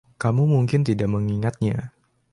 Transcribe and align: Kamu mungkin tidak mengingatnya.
Kamu 0.21 0.43
mungkin 0.53 0.81
tidak 0.89 1.09
mengingatnya. 1.15 1.77